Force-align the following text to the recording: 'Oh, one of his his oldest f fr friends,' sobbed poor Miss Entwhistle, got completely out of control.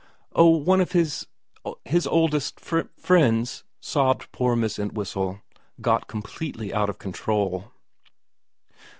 'Oh, 0.33 0.49
one 0.57 0.81
of 0.81 0.93
his 0.93 1.27
his 1.85 2.07
oldest 2.07 2.57
f 2.59 2.63
fr 2.65 2.79
friends,' 2.97 3.63
sobbed 3.79 4.31
poor 4.31 4.55
Miss 4.55 4.79
Entwhistle, 4.79 5.41
got 5.79 6.07
completely 6.07 6.73
out 6.73 6.89
of 6.89 6.97
control. 6.97 7.71